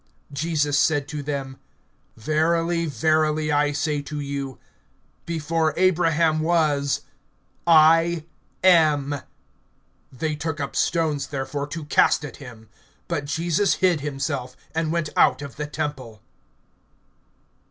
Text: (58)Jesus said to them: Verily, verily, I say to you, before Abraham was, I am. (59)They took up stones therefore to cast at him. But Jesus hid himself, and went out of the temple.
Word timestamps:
(58)Jesus 0.33 0.73
said 0.77 1.07
to 1.09 1.21
them: 1.21 1.59
Verily, 2.17 2.87
verily, 2.87 3.51
I 3.51 3.71
say 3.71 4.01
to 4.01 4.19
you, 4.19 4.57
before 5.27 5.75
Abraham 5.77 6.39
was, 6.39 7.01
I 7.67 8.23
am. 8.63 9.21
(59)They 10.17 10.39
took 10.39 10.59
up 10.59 10.75
stones 10.75 11.27
therefore 11.27 11.67
to 11.67 11.85
cast 11.85 12.25
at 12.25 12.37
him. 12.37 12.67
But 13.07 13.25
Jesus 13.25 13.75
hid 13.75 14.01
himself, 14.01 14.57
and 14.73 14.91
went 14.91 15.09
out 15.15 15.43
of 15.43 15.57
the 15.57 15.67
temple. 15.67 16.23